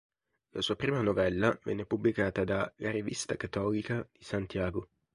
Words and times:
La 0.53 0.61
sua 0.63 0.75
prima 0.75 0.99
novella 1.03 1.55
venne 1.63 1.85
pubblicata 1.85 2.43
da 2.43 2.73
"La 2.77 2.89
Revista 2.89 3.35
Católica" 3.35 4.01
di 4.11 4.23
Santiago. 4.23 4.89